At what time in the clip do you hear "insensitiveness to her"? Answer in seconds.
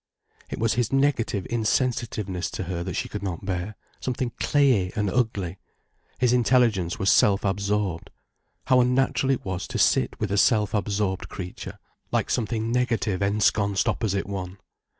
1.47-2.83